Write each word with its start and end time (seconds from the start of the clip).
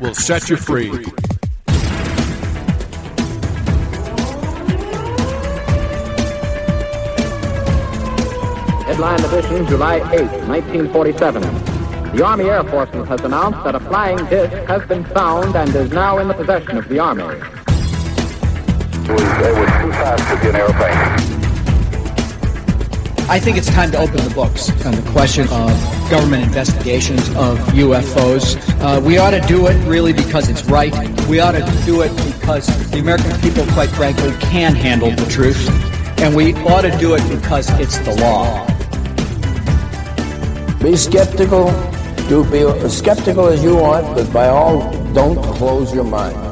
will 0.00 0.14
set 0.14 0.48
you 0.48 0.56
free. 0.56 0.88
Headline 8.84 9.24
edition, 9.24 9.66
July 9.66 9.96
8, 9.96 10.02
1947. 10.48 11.42
The 12.16 12.24
Army 12.24 12.44
Air 12.44 12.64
Forces 12.64 13.06
has 13.08 13.20
announced 13.20 13.62
that 13.64 13.74
a 13.74 13.80
flying 13.80 14.16
disc 14.26 14.52
has 14.68 14.86
been 14.86 15.04
found 15.04 15.54
and 15.54 15.74
is 15.74 15.90
now 15.90 16.18
in 16.18 16.28
the 16.28 16.34
possession 16.34 16.78
of 16.78 16.88
the 16.88 16.98
Army. 16.98 17.24
It 17.24 17.32
was, 19.10 19.22
it 19.22 19.54
was 19.54 19.70
too 19.80 19.92
fast 19.92 20.28
to 20.30 20.40
be 20.40 20.48
an 20.48 20.56
airplane. 20.56 21.26
I 23.28 23.40
think 23.40 23.56
it's 23.56 23.66
time 23.66 23.90
to 23.90 23.98
open 23.98 24.16
the 24.16 24.34
books 24.34 24.70
on 24.86 24.94
the 24.94 25.10
question 25.10 25.48
of 25.48 25.95
government 26.10 26.44
investigations 26.44 27.28
of 27.30 27.58
UFOs. 27.74 28.56
Uh, 28.80 29.00
we 29.00 29.18
ought 29.18 29.30
to 29.30 29.40
do 29.40 29.66
it 29.66 29.76
really 29.86 30.12
because 30.12 30.48
it's 30.48 30.64
right. 30.64 30.92
We 31.26 31.40
ought 31.40 31.52
to 31.52 31.82
do 31.84 32.02
it 32.02 32.10
because 32.16 32.66
the 32.90 32.98
American 32.98 33.38
people, 33.40 33.64
quite 33.72 33.90
frankly, 33.90 34.32
can 34.40 34.74
handle 34.74 35.10
the 35.10 35.26
truth. 35.30 35.68
And 36.20 36.34
we 36.34 36.54
ought 36.64 36.82
to 36.82 36.96
do 36.98 37.14
it 37.14 37.28
because 37.28 37.68
it's 37.80 37.98
the 37.98 38.14
law. 38.16 38.64
Be 40.80 40.96
skeptical. 40.96 41.70
Do 42.28 42.44
be 42.50 42.60
as 42.60 42.96
skeptical 42.96 43.48
as 43.48 43.62
you 43.62 43.76
want, 43.76 44.06
but 44.14 44.32
by 44.32 44.48
all, 44.48 44.90
don't 45.12 45.42
close 45.54 45.94
your 45.94 46.04
mind. 46.04 46.45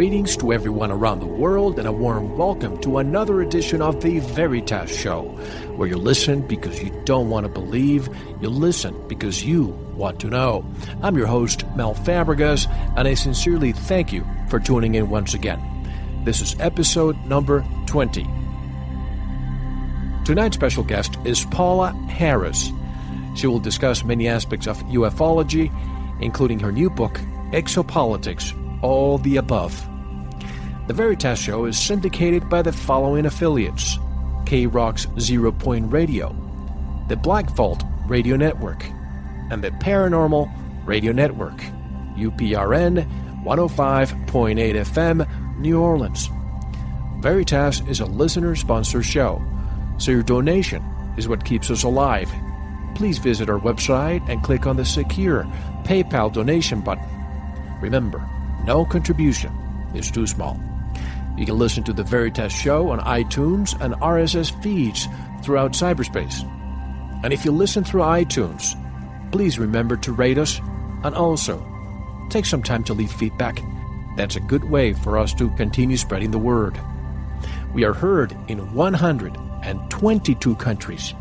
Greetings 0.00 0.34
to 0.38 0.50
everyone 0.50 0.90
around 0.90 1.20
the 1.20 1.26
world 1.26 1.78
and 1.78 1.86
a 1.86 1.92
warm 1.92 2.38
welcome 2.38 2.80
to 2.80 2.96
another 2.96 3.42
edition 3.42 3.82
of 3.82 4.00
the 4.00 4.20
Veritas 4.20 4.98
Show, 4.98 5.24
where 5.76 5.88
you 5.88 5.98
listen 5.98 6.40
because 6.40 6.82
you 6.82 6.90
don't 7.04 7.28
want 7.28 7.44
to 7.44 7.52
believe, 7.52 8.08
you 8.40 8.48
listen 8.48 8.96
because 9.08 9.44
you 9.44 9.66
want 9.94 10.18
to 10.20 10.28
know. 10.28 10.64
I'm 11.02 11.18
your 11.18 11.26
host, 11.26 11.66
Mel 11.76 11.94
Fabregas, 11.94 12.66
and 12.96 13.06
I 13.06 13.12
sincerely 13.12 13.72
thank 13.72 14.10
you 14.10 14.26
for 14.48 14.58
tuning 14.58 14.94
in 14.94 15.10
once 15.10 15.34
again. 15.34 15.60
This 16.24 16.40
is 16.40 16.58
episode 16.60 17.22
number 17.26 17.62
20. 17.84 18.26
Tonight's 20.24 20.56
special 20.56 20.82
guest 20.82 21.18
is 21.26 21.44
Paola 21.44 21.92
Harris. 22.08 22.72
She 23.36 23.46
will 23.46 23.60
discuss 23.60 24.02
many 24.02 24.28
aspects 24.28 24.66
of 24.66 24.82
ufology, 24.84 25.70
including 26.22 26.58
her 26.60 26.72
new 26.72 26.88
book, 26.88 27.20
Exopolitics 27.52 28.56
All 28.82 29.18
the 29.18 29.36
Above. 29.36 29.89
The 30.90 30.96
Veritas 30.96 31.38
Show 31.38 31.66
is 31.66 31.78
syndicated 31.78 32.48
by 32.48 32.62
the 32.62 32.72
following 32.72 33.24
affiliates 33.26 33.96
K 34.44 34.66
Rock's 34.66 35.06
Zero 35.20 35.52
Point 35.52 35.92
Radio, 35.92 36.34
the 37.06 37.14
Black 37.14 37.48
Vault 37.50 37.84
Radio 38.08 38.34
Network, 38.34 38.84
and 39.52 39.62
the 39.62 39.70
Paranormal 39.70 40.50
Radio 40.84 41.12
Network, 41.12 41.56
UPRN 42.16 43.08
105.8 43.44 44.74
FM, 44.74 45.60
New 45.60 45.80
Orleans. 45.80 46.28
Veritas 47.20 47.82
is 47.82 48.00
a 48.00 48.06
listener 48.06 48.56
sponsored 48.56 49.04
show, 49.04 49.40
so 49.96 50.10
your 50.10 50.24
donation 50.24 50.82
is 51.16 51.28
what 51.28 51.44
keeps 51.44 51.70
us 51.70 51.84
alive. 51.84 52.32
Please 52.96 53.18
visit 53.18 53.48
our 53.48 53.60
website 53.60 54.28
and 54.28 54.42
click 54.42 54.66
on 54.66 54.76
the 54.76 54.84
secure 54.84 55.44
PayPal 55.84 56.32
donation 56.32 56.80
button. 56.80 57.06
Remember, 57.80 58.28
no 58.64 58.84
contribution 58.84 59.52
is 59.94 60.10
too 60.10 60.26
small. 60.26 60.60
You 61.40 61.46
can 61.46 61.58
listen 61.58 61.82
to 61.84 61.94
the 61.94 62.04
Veritas 62.04 62.52
show 62.52 62.90
on 62.90 63.00
iTunes 63.00 63.74
and 63.80 63.94
RSS 63.94 64.62
feeds 64.62 65.08
throughout 65.42 65.72
cyberspace. 65.72 66.44
And 67.24 67.32
if 67.32 67.46
you 67.46 67.50
listen 67.50 67.82
through 67.82 68.02
iTunes, 68.02 68.76
please 69.32 69.58
remember 69.58 69.96
to 69.96 70.12
rate 70.12 70.36
us 70.36 70.60
and 71.02 71.14
also 71.14 71.66
take 72.28 72.44
some 72.44 72.62
time 72.62 72.84
to 72.84 72.92
leave 72.92 73.10
feedback. 73.10 73.58
That's 74.18 74.36
a 74.36 74.40
good 74.40 74.64
way 74.64 74.92
for 74.92 75.16
us 75.16 75.32
to 75.36 75.48
continue 75.52 75.96
spreading 75.96 76.30
the 76.30 76.38
word. 76.38 76.78
We 77.72 77.84
are 77.84 77.94
heard 77.94 78.36
in 78.48 78.74
122 78.74 80.54
countries. 80.56 81.14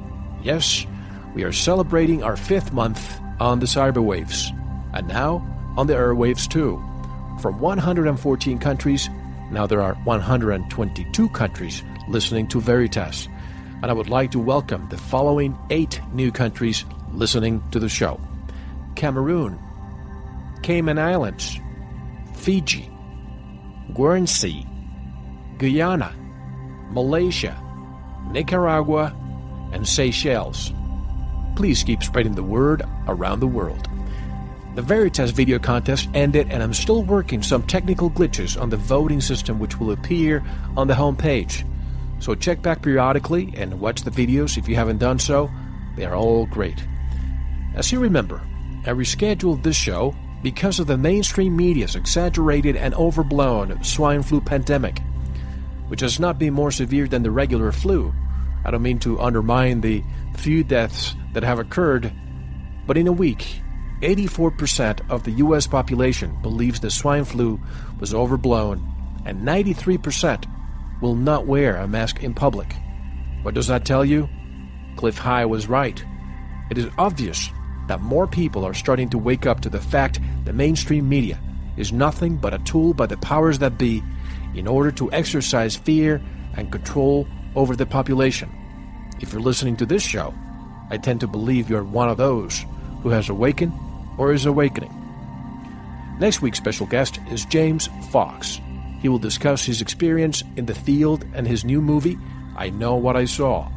Yes, 0.44 0.86
we 1.34 1.44
are 1.44 1.54
celebrating 1.54 2.24
our 2.24 2.36
fifth 2.36 2.74
month 2.74 3.22
on 3.40 3.60
the 3.60 3.68
cyberwaves, 3.68 4.50
and 4.94 5.08
now 5.08 5.48
on 5.78 5.88
the 5.88 5.94
airwaves 5.94 6.46
too. 6.46 6.84
From 7.42 7.58
114 7.62 8.60
countries 8.60 9.10
now 9.52 9.66
there 9.66 9.82
are 9.82 9.96
122 10.04 11.30
countries 11.30 11.84
listening 12.08 12.48
to 12.48 12.62
Veritas, 12.62 13.28
and 13.82 13.86
I 13.86 13.94
would 13.94 14.10
like 14.10 14.32
to 14.32 14.40
welcome 14.40 14.88
the 14.90 14.98
following 14.98 15.58
eight 15.70 16.00
new 16.14 16.32
countries 16.32 16.86
listening 17.12 17.64
to 17.72 17.80
the 17.80 17.90
show 17.90 18.20
Cameroon, 18.96 19.60
Cayman 20.62 21.00
Islands, 21.00 21.60
Fiji, 22.36 22.92
Guernsey, 23.94 24.68
Guyana, 25.58 26.14
Malaysia, 26.92 27.58
Nicaragua, 28.32 29.16
and 29.74 29.88
Seychelles. 29.88 30.72
Please 31.56 31.84
keep 31.84 32.04
spreading 32.04 32.36
the 32.36 32.44
word 32.44 32.84
around 33.08 33.40
the 33.40 33.48
world. 33.48 33.88
The 34.80 34.86
Veritas 34.86 35.32
video 35.32 35.60
contest 35.60 36.08
ended, 36.14 36.48
and 36.50 36.64
I'm 36.64 36.74
still 36.74 37.04
working 37.04 37.44
some 37.44 37.64
technical 37.64 38.10
glitches 38.10 38.58
on 38.58 38.70
the 38.70 38.78
voting 38.78 39.20
system 39.20 39.60
which 39.60 39.78
will 39.78 39.92
appear 39.92 40.42
on 40.78 40.88
the 40.88 40.94
homepage. 40.94 41.70
So 42.20 42.34
check 42.34 42.62
back 42.62 42.82
periodically 42.82 43.54
and 43.58 43.82
watch 43.82 44.04
the 44.04 44.10
videos 44.10 44.58
if 44.58 44.70
you 44.70 44.76
haven't 44.78 45.00
done 45.00 45.20
so. 45.20 45.52
They 45.98 46.06
are 46.06 46.16
all 46.16 46.46
great. 46.46 46.82
As 47.76 47.92
you 47.92 48.00
remember, 48.00 48.42
I 48.86 48.92
rescheduled 48.92 49.64
this 49.64 49.76
show 49.76 50.16
because 50.44 50.80
of 50.80 50.88
the 50.88 50.98
mainstream 50.98 51.58
media's 51.58 51.98
exaggerated 51.98 52.78
and 52.78 52.94
overblown 52.94 53.84
swine 53.84 54.24
flu 54.24 54.40
pandemic, 54.40 55.02
which 55.90 56.00
has 56.00 56.22
not 56.22 56.40
been 56.40 56.54
more 56.54 56.72
severe 56.72 57.06
than 57.06 57.24
the 57.24 57.32
regular 57.32 57.74
flu. 57.74 58.14
I 58.64 58.72
don't 58.72 58.82
mean 58.82 59.00
to 59.00 59.20
undermine 59.20 59.82
the 59.82 60.06
few 60.38 60.64
deaths 60.64 61.16
that 61.34 61.44
have 61.44 61.60
occurred, 61.60 62.14
but 62.88 62.96
in 62.96 63.08
a 63.08 63.12
week, 63.12 63.60
84% 64.02 65.10
of 65.10 65.24
the 65.24 65.32
U.S. 65.32 65.68
population 65.68 66.38
believes 66.42 66.80
the 66.80 66.90
swine 66.90 67.26
flu 67.26 67.60
was 68.00 68.14
overblown, 68.14 68.86
and 69.26 69.42
93% 69.42 70.46
will 71.02 71.16
not 71.16 71.46
wear 71.46 71.76
a 71.76 71.88
mask 71.88 72.24
in 72.24 72.34
public. 72.34 72.74
What 73.42 73.54
does 73.54 73.68
that 73.68 73.86
tell 73.86 74.06
you? 74.06 74.30
Cliff 74.96 75.18
High 75.18 75.46
was 75.46 75.68
right. 75.68 76.04
It 76.70 76.78
is 76.78 76.88
obvious 76.98 77.50
that 77.88 78.02
more 78.02 78.28
people 78.28 78.66
are 78.66 78.74
starting 78.74 79.10
to 79.10 79.18
wake 79.18 79.46
up 79.46 79.62
to 79.62 79.70
the 79.70 79.82
fact 79.82 80.20
the 80.46 80.54
mainstream 80.54 81.10
media 81.10 81.40
is 81.78 81.92
nothing 81.92 82.38
but 82.38 82.54
a 82.54 82.60
tool 82.60 82.94
by 82.94 83.06
the 83.06 83.18
powers 83.18 83.60
that 83.60 83.78
be 83.78 84.04
in 84.56 84.68
order 84.68 84.92
to 84.92 85.12
exercise 85.12 85.76
fear 85.76 86.22
and 86.56 86.72
control 86.72 87.28
over 87.56 87.76
the 87.76 87.86
population. 87.86 88.50
If 89.20 89.34
you're 89.34 89.42
listening 89.42 89.76
to 89.78 89.86
this 89.86 90.04
show, 90.04 90.34
I 90.90 90.98
tend 90.98 91.20
to 91.22 91.28
believe 91.28 91.70
you're 91.70 91.84
one 91.84 92.10
of 92.10 92.18
those 92.18 92.66
who 93.02 93.10
has 93.10 93.30
awakened 93.30 93.74
or 94.20 94.32
his 94.32 94.46
awakening. 94.46 94.94
Next 96.20 96.42
week's 96.42 96.58
special 96.58 96.86
guest 96.86 97.20
is 97.32 97.46
James 97.46 97.88
Fox. 98.12 98.60
He 99.02 99.08
will 99.08 99.18
discuss 99.18 99.64
his 99.64 99.82
experience 99.82 100.44
in 100.58 100.66
the 100.66 100.76
field 100.76 101.26
and 101.34 101.48
his 101.48 101.64
new 101.64 101.82
movie, 101.82 102.18
I 102.58 102.70
Know 102.70 102.96
What 102.96 103.16
I 103.16 103.24
Saw. 103.24 103.72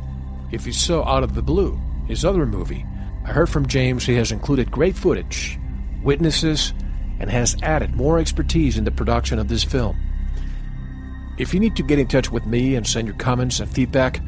If 0.51 0.67
you 0.67 0.73
saw 0.73 1.05
Out 1.05 1.23
of 1.23 1.35
the 1.35 1.43
Blue, 1.43 1.81
his 2.09 2.25
other 2.25 2.45
movie, 2.45 2.85
I 3.25 3.29
heard 3.29 3.49
from 3.49 3.69
James 3.69 4.05
he 4.05 4.17
has 4.17 4.33
included 4.33 4.73
great 4.73 4.97
footage, 4.97 5.59
witnesses, 6.03 6.75
and 7.21 7.31
has 7.31 7.57
added 7.63 7.95
more 7.95 8.19
expertise 8.19 8.77
in 8.77 8.83
the 8.83 8.91
production 8.91 9.39
of 9.39 9.47
this 9.47 9.63
film. 9.63 9.97
If 11.39 11.55
you 11.55 11.61
need 11.61 11.77
to 11.77 11.85
get 11.85 12.01
in 12.01 12.09
touch 12.09 12.33
with 12.33 12.45
me 12.47 12.75
and 12.75 12.85
send 12.85 13.07
your 13.07 13.17
comments 13.17 13.61
and 13.61 13.71
feedback, 13.71 14.21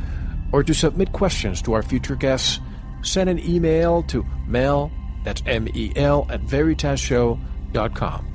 or 0.52 0.62
to 0.62 0.72
submit 0.72 1.10
questions 1.12 1.60
to 1.62 1.72
our 1.72 1.82
future 1.82 2.14
guests, 2.14 2.60
send 3.02 3.28
an 3.28 3.40
email 3.40 4.04
to 4.04 4.24
mel, 4.46 4.92
that's 5.24 5.42
M-E-L, 5.46 6.26
at 6.30 6.42
veritasshow.com. 6.42 8.26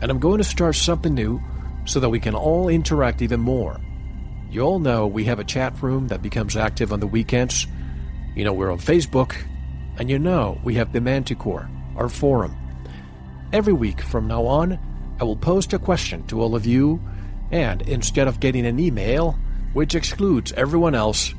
And 0.00 0.10
I'm 0.10 0.18
going 0.18 0.38
to 0.38 0.44
start 0.44 0.74
something 0.74 1.14
new 1.14 1.40
so 1.84 2.00
that 2.00 2.08
we 2.08 2.18
can 2.18 2.34
all 2.34 2.68
interact 2.68 3.22
even 3.22 3.40
more. 3.40 3.80
You 4.50 4.62
all 4.62 4.78
know 4.78 5.06
we 5.06 5.24
have 5.24 5.38
a 5.38 5.44
chat 5.44 5.80
room 5.82 6.08
that 6.08 6.22
becomes 6.22 6.56
active 6.56 6.92
on 6.92 7.00
the 7.00 7.06
weekends. 7.06 7.66
You 8.34 8.44
know 8.44 8.52
we're 8.52 8.72
on 8.72 8.78
Facebook, 8.78 9.34
and 9.98 10.10
you 10.10 10.18
know 10.18 10.60
we 10.64 10.74
have 10.74 10.92
the 10.92 11.00
Manticore, 11.00 11.70
our 11.96 12.08
forum. 12.08 12.56
Every 13.52 13.72
week 13.72 14.00
from 14.00 14.26
now 14.26 14.44
on, 14.46 14.78
I 15.20 15.24
will 15.24 15.36
post 15.36 15.72
a 15.72 15.78
question 15.78 16.26
to 16.26 16.40
all 16.40 16.54
of 16.54 16.66
you, 16.66 17.00
and 17.50 17.82
instead 17.82 18.28
of 18.28 18.40
getting 18.40 18.66
an 18.66 18.78
email, 18.78 19.38
which 19.72 19.94
excludes 19.94 20.52
everyone 20.52 20.94
else, 20.94 21.34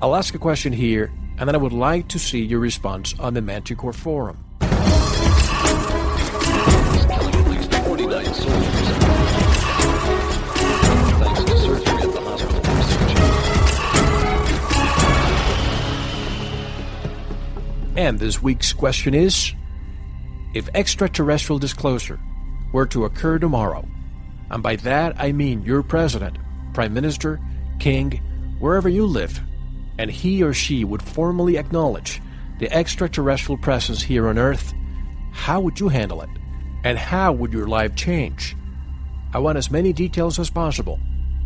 I'll 0.00 0.16
ask 0.16 0.34
a 0.34 0.38
question 0.38 0.72
here, 0.72 1.12
and 1.40 1.48
then 1.48 1.54
I 1.54 1.58
would 1.58 1.72
like 1.72 2.06
to 2.08 2.18
see 2.18 2.42
your 2.42 2.60
response 2.60 3.18
on 3.18 3.32
the 3.32 3.40
Manticore 3.40 3.94
forum. 3.94 4.44
And 17.96 18.18
this 18.18 18.42
week's 18.42 18.74
question 18.74 19.14
is 19.14 19.54
If 20.54 20.68
extraterrestrial 20.74 21.58
disclosure 21.58 22.20
were 22.74 22.86
to 22.86 23.06
occur 23.06 23.38
tomorrow, 23.38 23.88
and 24.50 24.62
by 24.62 24.76
that 24.76 25.14
I 25.18 25.32
mean 25.32 25.62
your 25.62 25.82
president, 25.82 26.36
prime 26.74 26.92
minister, 26.92 27.40
king, 27.78 28.20
wherever 28.58 28.90
you 28.90 29.06
live, 29.06 29.40
and 30.00 30.10
he 30.10 30.42
or 30.42 30.54
she 30.54 30.82
would 30.82 31.02
formally 31.02 31.58
acknowledge 31.58 32.22
the 32.58 32.72
extraterrestrial 32.72 33.58
presence 33.58 34.00
here 34.00 34.28
on 34.28 34.38
Earth, 34.38 34.72
how 35.30 35.60
would 35.60 35.78
you 35.78 35.88
handle 35.88 36.22
it? 36.22 36.30
And 36.84 36.96
how 36.96 37.32
would 37.32 37.52
your 37.52 37.66
life 37.66 37.94
change? 37.96 38.56
I 39.34 39.40
want 39.40 39.58
as 39.58 39.70
many 39.70 39.92
details 39.92 40.38
as 40.38 40.48
possible. 40.48 40.98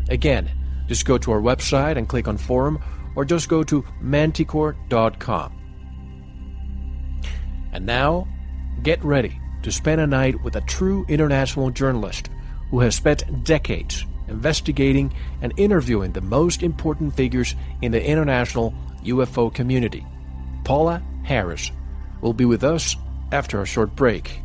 Again, 0.09 0.49
just 0.87 1.05
go 1.05 1.19
to 1.19 1.33
our 1.33 1.41
website 1.41 1.99
and 1.99 2.09
click 2.09 2.29
on 2.29 2.37
forum, 2.37 2.79
or 3.17 3.25
just 3.25 3.49
go 3.49 3.65
to 3.65 3.85
manticore.com. 4.01 5.61
And 7.73 7.85
now, 7.85 8.29
get 8.85 9.05
ready 9.05 9.37
to 9.65 9.73
spend 9.73 10.01
a 10.01 10.07
night 10.07 10.41
with 10.45 10.55
a 10.55 10.61
true 10.61 11.05
international 11.09 11.71
journalist 11.71 12.31
who 12.71 12.79
has 12.79 12.95
spent 12.95 13.43
decades 13.43 14.07
investigating 14.29 15.13
and 15.43 15.53
interviewing 15.57 16.13
the 16.13 16.21
most 16.21 16.63
important 16.63 17.15
figures 17.15 17.55
in 17.83 17.93
the 17.93 18.05
international 18.05 18.75
UFO 19.05 19.53
community. 19.53 20.07
Paola 20.65 21.03
Harris 21.25 21.71
will 22.21 22.33
be 22.33 22.45
with 22.45 22.65
us 22.65 22.97
after 23.33 23.61
a 23.61 23.67
short 23.67 23.95
break. 23.95 24.41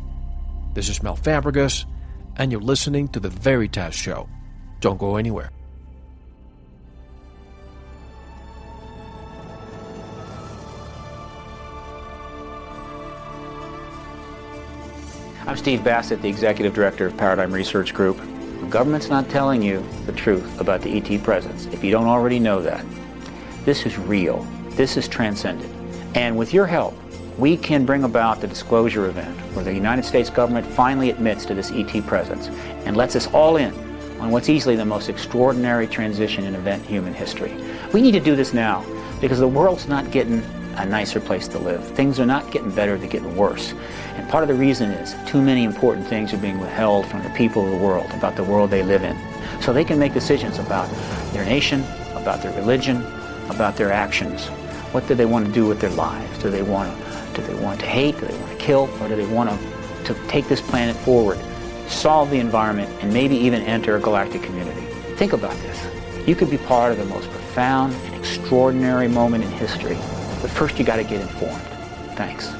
This 0.74 0.88
is 0.88 1.02
Mel 1.02 1.16
Fabregas, 1.16 1.84
and 2.36 2.52
you're 2.52 2.60
listening 2.60 3.08
to 3.08 3.20
The 3.20 3.30
Veritas 3.30 3.94
Show. 3.94 4.28
Don't 4.80 4.98
go 4.98 5.16
anywhere. 5.16 5.50
I'm 15.46 15.56
Steve 15.56 15.82
Bassett, 15.82 16.22
the 16.22 16.28
Executive 16.28 16.74
Director 16.74 17.06
of 17.06 17.16
Paradigm 17.16 17.52
Research 17.52 17.92
Group. 17.92 18.20
Government's 18.70 19.08
not 19.08 19.28
telling 19.28 19.62
you 19.62 19.84
the 20.06 20.12
truth 20.12 20.60
about 20.60 20.80
the 20.80 20.96
ET 20.96 21.24
presence, 21.24 21.66
if 21.66 21.82
you 21.82 21.90
don't 21.90 22.06
already 22.06 22.38
know 22.38 22.62
that. 22.62 22.86
This 23.64 23.84
is 23.84 23.98
real. 23.98 24.46
This 24.70 24.96
is 24.96 25.08
transcendent. 25.08 25.74
And 26.14 26.38
with 26.38 26.54
your 26.54 26.66
help, 26.66 26.94
we 27.36 27.56
can 27.56 27.84
bring 27.84 28.04
about 28.04 28.40
the 28.40 28.46
disclosure 28.46 29.06
event 29.06 29.36
where 29.56 29.64
the 29.64 29.74
United 29.74 30.04
States 30.04 30.30
government 30.30 30.64
finally 30.64 31.10
admits 31.10 31.44
to 31.46 31.54
this 31.54 31.72
ET 31.72 32.06
presence 32.06 32.46
and 32.86 32.96
lets 32.96 33.16
us 33.16 33.26
all 33.32 33.56
in 33.56 33.74
on 34.20 34.30
what's 34.30 34.48
easily 34.48 34.76
the 34.76 34.84
most 34.84 35.08
extraordinary 35.08 35.88
transition 35.88 36.44
in 36.44 36.54
event 36.54 36.84
in 36.84 36.88
human 36.90 37.12
history. 37.12 37.52
We 37.92 38.00
need 38.00 38.12
to 38.12 38.20
do 38.20 38.36
this 38.36 38.54
now 38.54 38.86
because 39.20 39.40
the 39.40 39.48
world's 39.48 39.88
not 39.88 40.12
getting 40.12 40.44
a 40.76 40.86
nicer 40.86 41.20
place 41.20 41.48
to 41.48 41.58
live. 41.58 41.84
Things 41.96 42.20
are 42.20 42.26
not 42.26 42.52
getting 42.52 42.70
better, 42.70 42.96
they're 42.96 43.08
getting 43.08 43.36
worse. 43.36 43.74
Part 44.30 44.44
of 44.44 44.48
the 44.48 44.54
reason 44.54 44.92
is 44.92 45.16
too 45.28 45.42
many 45.42 45.64
important 45.64 46.06
things 46.06 46.32
are 46.32 46.38
being 46.38 46.60
withheld 46.60 47.04
from 47.06 47.24
the 47.24 47.30
people 47.30 47.64
of 47.64 47.72
the 47.72 47.84
world 47.84 48.08
about 48.12 48.36
the 48.36 48.44
world 48.44 48.70
they 48.70 48.84
live 48.84 49.02
in. 49.02 49.18
So 49.60 49.72
they 49.72 49.84
can 49.84 49.98
make 49.98 50.14
decisions 50.14 50.60
about 50.60 50.88
their 51.32 51.44
nation, 51.44 51.80
about 52.14 52.40
their 52.40 52.52
religion, 52.52 53.04
about 53.48 53.74
their 53.74 53.90
actions. 53.90 54.46
What 54.92 55.08
do 55.08 55.16
they 55.16 55.24
want 55.24 55.46
to 55.46 55.52
do 55.52 55.66
with 55.66 55.80
their 55.80 55.90
lives? 55.90 56.38
Do 56.38 56.48
they 56.48 56.62
want 56.62 56.96
to 56.96 57.40
do 57.40 57.42
they 57.42 57.60
want 57.60 57.80
to 57.80 57.86
hate? 57.86 58.20
Do 58.20 58.26
they 58.26 58.38
want 58.38 58.52
to 58.52 58.58
kill? 58.58 58.88
Or 59.00 59.08
do 59.08 59.16
they 59.16 59.26
want 59.26 59.50
to, 59.50 60.14
to 60.14 60.28
take 60.28 60.46
this 60.46 60.60
planet 60.60 60.94
forward, 60.94 61.38
solve 61.88 62.30
the 62.30 62.38
environment, 62.38 62.88
and 63.02 63.12
maybe 63.12 63.34
even 63.34 63.62
enter 63.62 63.96
a 63.96 64.00
galactic 64.00 64.44
community? 64.44 64.82
Think 65.16 65.32
about 65.32 65.56
this. 65.56 66.28
You 66.28 66.36
could 66.36 66.50
be 66.50 66.58
part 66.58 66.92
of 66.92 66.98
the 66.98 67.04
most 67.04 67.28
profound 67.30 67.94
and 67.94 68.14
extraordinary 68.14 69.08
moment 69.08 69.42
in 69.42 69.50
history. 69.50 69.96
But 70.40 70.52
first 70.52 70.78
you 70.78 70.84
got 70.84 70.96
to 70.96 71.04
get 71.04 71.20
informed. 71.20 71.62
Thanks. 72.14 72.59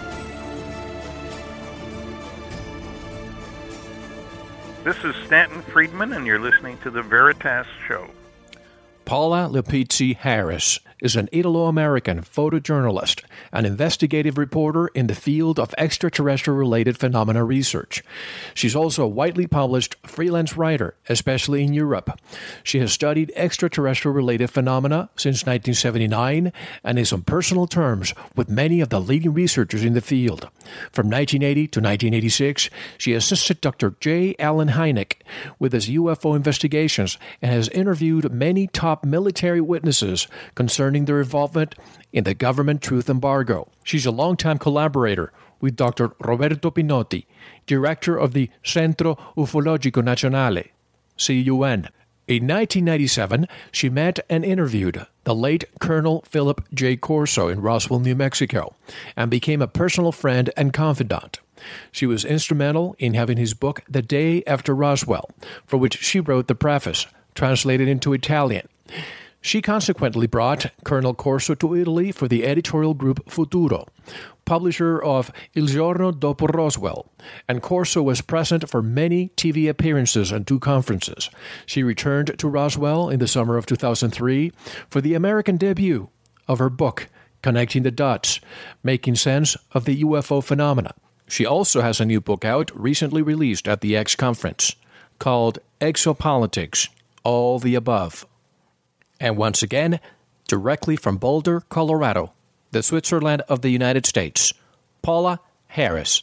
This 4.82 4.96
is 5.04 5.14
Stanton 5.26 5.60
Friedman, 5.60 6.14
and 6.14 6.26
you're 6.26 6.38
listening 6.38 6.78
to 6.78 6.90
The 6.90 7.02
Veritas 7.02 7.66
Show. 7.86 8.08
Paola 9.04 9.46
Leopizzi 9.52 10.16
Harris 10.16 10.78
is 11.02 11.16
an 11.16 11.28
Italo 11.32 11.66
American 11.66 12.20
photojournalist, 12.22 13.22
an 13.52 13.64
investigative 13.64 14.38
reporter 14.38 14.88
in 14.88 15.06
the 15.06 15.14
field 15.14 15.58
of 15.58 15.74
extraterrestrial 15.78 16.58
related 16.58 16.98
phenomena 16.98 17.44
research. 17.44 18.02
She's 18.54 18.76
also 18.76 19.04
a 19.04 19.08
widely 19.08 19.46
published 19.46 19.96
freelance 20.06 20.56
writer, 20.56 20.94
especially 21.08 21.62
in 21.62 21.72
Europe. 21.72 22.18
She 22.62 22.78
has 22.80 22.92
studied 22.92 23.32
extraterrestrial 23.36 24.14
related 24.14 24.50
phenomena 24.50 25.10
since 25.16 25.46
1979 25.46 26.52
and 26.84 26.98
is 26.98 27.12
on 27.12 27.22
personal 27.22 27.66
terms 27.66 28.14
with 28.36 28.48
many 28.48 28.80
of 28.80 28.88
the 28.88 29.00
leading 29.00 29.32
researchers 29.32 29.84
in 29.84 29.94
the 29.94 30.00
field. 30.00 30.48
From 30.92 31.08
1980 31.08 31.68
to 31.68 31.80
1986, 31.80 32.70
she 32.98 33.12
assisted 33.12 33.60
Dr. 33.60 33.94
J. 34.00 34.34
Allen 34.38 34.68
Hynek 34.68 35.14
with 35.58 35.72
his 35.72 35.88
UFO 35.88 36.36
investigations 36.36 37.18
and 37.42 37.52
has 37.52 37.68
interviewed 37.70 38.32
many 38.32 38.66
top 38.66 39.04
military 39.04 39.60
witnesses 39.60 40.28
concerning 40.54 40.89
their 40.90 41.20
involvement 41.20 41.74
in 42.12 42.24
the 42.24 42.34
government 42.34 42.82
truth 42.82 43.08
embargo. 43.08 43.68
She's 43.84 44.06
a 44.06 44.10
longtime 44.10 44.58
collaborator 44.58 45.32
with 45.60 45.76
Dr. 45.76 46.12
Roberto 46.20 46.70
Pinotti, 46.70 47.26
director 47.66 48.16
of 48.16 48.32
the 48.32 48.50
Centro 48.64 49.16
Ufologico 49.36 50.02
Nazionale, 50.02 50.70
CUN. 51.16 51.88
In 52.26 52.46
1997, 52.46 53.48
she 53.72 53.90
met 53.90 54.20
and 54.30 54.44
interviewed 54.44 55.04
the 55.24 55.34
late 55.34 55.64
Colonel 55.80 56.22
Philip 56.28 56.62
J. 56.72 56.96
Corso 56.96 57.48
in 57.48 57.60
Roswell, 57.60 57.98
New 57.98 58.14
Mexico, 58.14 58.76
and 59.16 59.30
became 59.30 59.60
a 59.60 59.66
personal 59.66 60.12
friend 60.12 60.50
and 60.56 60.72
confidant. 60.72 61.40
She 61.90 62.06
was 62.06 62.24
instrumental 62.24 62.94
in 62.98 63.14
having 63.14 63.36
his 63.36 63.52
book 63.52 63.82
The 63.88 64.00
Day 64.00 64.42
After 64.46 64.74
Roswell, 64.74 65.28
for 65.66 65.76
which 65.76 65.98
she 66.02 66.20
wrote 66.20 66.46
the 66.46 66.54
preface, 66.54 67.06
translated 67.34 67.88
into 67.88 68.12
Italian. 68.12 68.68
She 69.42 69.62
consequently 69.62 70.26
brought 70.26 70.70
Colonel 70.84 71.14
Corso 71.14 71.54
to 71.54 71.74
Italy 71.74 72.12
for 72.12 72.28
the 72.28 72.44
editorial 72.44 72.92
group 72.92 73.30
Futuro, 73.30 73.86
publisher 74.44 75.02
of 75.02 75.32
Il 75.54 75.66
Giorno 75.66 76.12
dopo 76.12 76.46
Roswell, 76.46 77.10
and 77.48 77.62
Corso 77.62 78.02
was 78.02 78.20
present 78.20 78.68
for 78.68 78.82
many 78.82 79.30
TV 79.36 79.68
appearances 79.68 80.30
and 80.30 80.46
two 80.46 80.58
conferences. 80.58 81.30
She 81.64 81.82
returned 81.82 82.38
to 82.38 82.48
Roswell 82.48 83.08
in 83.08 83.18
the 83.18 83.26
summer 83.26 83.56
of 83.56 83.64
2003 83.64 84.52
for 84.90 85.00
the 85.00 85.14
American 85.14 85.56
debut 85.56 86.10
of 86.46 86.58
her 86.58 86.70
book, 86.70 87.08
Connecting 87.42 87.82
the 87.82 87.90
Dots 87.90 88.40
Making 88.82 89.14
Sense 89.16 89.56
of 89.72 89.86
the 89.86 90.02
UFO 90.02 90.44
Phenomena. 90.44 90.94
She 91.26 91.46
also 91.46 91.80
has 91.80 91.98
a 91.98 92.04
new 92.04 92.20
book 92.20 92.44
out, 92.44 92.70
recently 92.74 93.22
released 93.22 93.66
at 93.66 93.80
the 93.80 93.96
X 93.96 94.14
Conference, 94.16 94.76
called 95.18 95.60
Exopolitics 95.80 96.88
All 97.24 97.58
the 97.58 97.74
Above. 97.74 98.26
And 99.20 99.36
once 99.36 99.62
again, 99.62 100.00
directly 100.48 100.96
from 100.96 101.18
Boulder, 101.18 101.60
Colorado, 101.68 102.32
the 102.70 102.82
Switzerland 102.82 103.42
of 103.48 103.60
the 103.60 103.68
United 103.68 104.06
States, 104.06 104.54
Paola 105.02 105.40
Harris. 105.66 106.22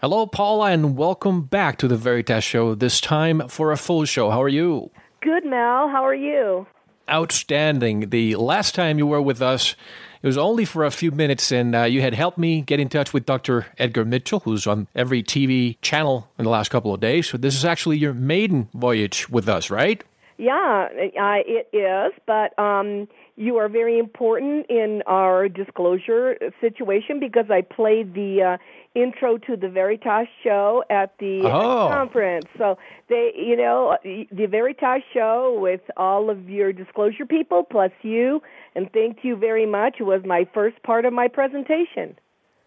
Hello, 0.00 0.26
Paola, 0.26 0.72
and 0.72 0.96
welcome 0.96 1.42
back 1.42 1.78
to 1.78 1.86
the 1.86 1.96
Veritas 1.96 2.42
Show, 2.42 2.74
this 2.74 3.00
time 3.00 3.46
for 3.46 3.70
a 3.70 3.76
full 3.76 4.04
show. 4.06 4.30
How 4.30 4.42
are 4.42 4.48
you? 4.48 4.90
Good, 5.20 5.44
Mel. 5.44 5.88
How 5.88 6.04
are 6.04 6.14
you? 6.14 6.66
Outstanding. 7.08 8.10
The 8.10 8.34
last 8.34 8.74
time 8.74 8.98
you 8.98 9.06
were 9.06 9.22
with 9.22 9.40
us, 9.40 9.76
it 10.20 10.26
was 10.26 10.38
only 10.38 10.64
for 10.64 10.84
a 10.84 10.90
few 10.90 11.12
minutes, 11.12 11.52
and 11.52 11.76
uh, 11.76 11.82
you 11.84 12.00
had 12.00 12.14
helped 12.14 12.38
me 12.38 12.60
get 12.60 12.80
in 12.80 12.88
touch 12.88 13.12
with 13.12 13.24
Dr. 13.24 13.66
Edgar 13.78 14.04
Mitchell, 14.04 14.40
who's 14.40 14.66
on 14.66 14.88
every 14.96 15.22
TV 15.22 15.76
channel 15.80 16.28
in 16.38 16.44
the 16.44 16.50
last 16.50 16.70
couple 16.70 16.92
of 16.92 17.00
days. 17.00 17.28
So, 17.28 17.38
this 17.38 17.54
is 17.54 17.64
actually 17.64 17.98
your 17.98 18.14
maiden 18.14 18.68
voyage 18.74 19.28
with 19.28 19.48
us, 19.48 19.70
right? 19.70 20.02
Yeah, 20.40 20.88
uh, 20.88 21.42
it 21.44 21.68
is, 21.76 22.18
but 22.26 22.58
um, 22.58 23.08
you 23.36 23.58
are 23.58 23.68
very 23.68 23.98
important 23.98 24.64
in 24.70 25.02
our 25.06 25.50
disclosure 25.50 26.38
situation 26.62 27.20
because 27.20 27.50
I 27.50 27.60
played 27.60 28.14
the 28.14 28.54
uh, 28.54 28.98
intro 28.98 29.36
to 29.36 29.54
the 29.54 29.68
Veritas 29.68 30.28
show 30.42 30.82
at 30.88 31.12
the 31.18 31.42
oh. 31.44 31.90
conference. 31.90 32.46
So 32.56 32.78
they, 33.10 33.32
you 33.36 33.54
know, 33.54 33.98
the 34.02 34.46
Veritas 34.46 35.02
show 35.12 35.58
with 35.60 35.82
all 35.98 36.30
of 36.30 36.48
your 36.48 36.72
disclosure 36.72 37.26
people 37.26 37.62
plus 37.62 37.92
you, 38.00 38.40
and 38.74 38.90
thank 38.94 39.18
you 39.22 39.36
very 39.36 39.66
much. 39.66 39.96
It 40.00 40.04
was 40.04 40.22
my 40.24 40.48
first 40.54 40.82
part 40.82 41.04
of 41.04 41.12
my 41.12 41.28
presentation. 41.28 42.16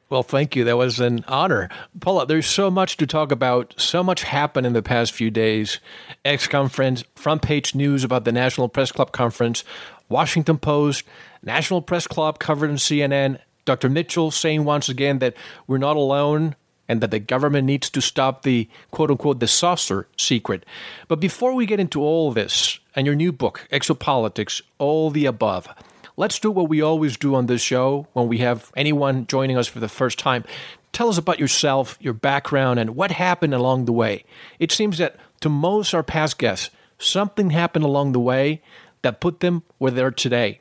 Well, 0.09 0.23
thank 0.23 0.55
you. 0.55 0.63
That 0.63 0.77
was 0.77 0.99
an 0.99 1.25
honor. 1.27 1.69
Paola, 1.99 2.27
there's 2.27 2.45
so 2.45 2.69
much 2.69 2.97
to 2.97 3.07
talk 3.07 3.31
about. 3.31 3.73
So 3.77 4.03
much 4.03 4.23
happened 4.23 4.67
in 4.67 4.73
the 4.73 4.83
past 4.83 5.11
few 5.11 5.31
days. 5.31 5.79
X 6.23 6.47
conference, 6.47 7.03
front 7.15 7.41
page 7.41 7.73
news 7.73 8.03
about 8.03 8.23
the 8.25 8.31
National 8.31 8.69
Press 8.69 8.91
Club 8.91 9.11
conference, 9.11 9.63
Washington 10.09 10.59
Post, 10.59 11.03
National 11.41 11.81
Press 11.81 12.05
Club 12.05 12.37
covered 12.37 12.69
in 12.69 12.75
CNN, 12.75 13.39
Dr. 13.65 13.89
Mitchell 13.89 14.29
saying 14.29 14.65
once 14.65 14.89
again 14.89 15.19
that 15.19 15.35
we're 15.67 15.77
not 15.77 15.95
alone 15.95 16.55
and 16.87 17.01
that 17.01 17.11
the 17.11 17.19
government 17.19 17.65
needs 17.65 17.89
to 17.89 18.01
stop 18.01 18.43
the 18.43 18.69
quote 18.91 19.09
unquote 19.09 19.39
the 19.39 19.47
saucer 19.47 20.07
secret. 20.17 20.65
But 21.07 21.19
before 21.19 21.53
we 21.53 21.65
get 21.65 21.79
into 21.79 22.01
all 22.01 22.31
this 22.31 22.79
and 22.95 23.05
your 23.05 23.15
new 23.15 23.31
book, 23.31 23.67
Exopolitics, 23.71 24.61
all 24.77 25.09
the 25.09 25.25
above, 25.25 25.67
let's 26.17 26.39
do 26.39 26.51
what 26.51 26.69
we 26.69 26.81
always 26.81 27.17
do 27.17 27.35
on 27.35 27.47
this 27.47 27.61
show 27.61 28.07
when 28.13 28.27
we 28.27 28.39
have 28.39 28.71
anyone 28.75 29.27
joining 29.27 29.57
us 29.57 29.67
for 29.67 29.79
the 29.79 29.89
first 29.89 30.19
time. 30.19 30.43
Tell 30.91 31.09
us 31.09 31.17
about 31.17 31.39
yourself, 31.39 31.97
your 31.99 32.13
background, 32.13 32.79
and 32.79 32.95
what 32.95 33.11
happened 33.11 33.53
along 33.53 33.85
the 33.85 33.93
way. 33.93 34.25
It 34.59 34.71
seems 34.71 34.99
that 34.99 35.17
to 35.41 35.49
most 35.49 35.93
our 35.93 36.03
past 36.03 36.37
guests, 36.37 36.69
something 36.99 37.49
happened 37.49 37.85
along 37.85 38.11
the 38.11 38.19
way 38.19 38.61
that 39.01 39.19
put 39.19 39.39
them 39.39 39.63
where 39.79 39.91
they're 39.91 40.11
today. 40.11 40.59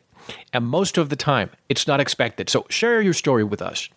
And 0.53 0.65
most 0.65 0.99
of 0.99 1.09
the 1.09 1.17
time, 1.17 1.51
it's 1.69 1.87
not 1.87 2.01
expected. 2.01 2.49
So 2.49 2.67
share 2.71 3.01
your 3.03 3.13
story 3.13 3.45
with 3.45 3.61
us. 3.61 3.89